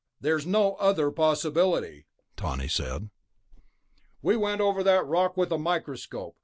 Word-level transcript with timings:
There's 0.19 0.47
no 0.47 0.73
other 0.77 1.11
possibility," 1.11 2.07
Tawney 2.35 2.67
said. 2.67 3.11
"We 4.23 4.35
went 4.35 4.59
over 4.59 4.81
that 4.81 5.05
rock 5.05 5.37
with 5.37 5.51
a 5.51 5.59
microscope. 5.59 6.37